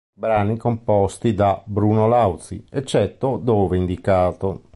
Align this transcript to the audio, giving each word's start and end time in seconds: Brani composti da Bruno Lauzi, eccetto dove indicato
Brani 0.15 0.57
composti 0.57 1.35
da 1.35 1.61
Bruno 1.63 2.07
Lauzi, 2.07 2.65
eccetto 2.71 3.37
dove 3.37 3.77
indicato 3.77 4.63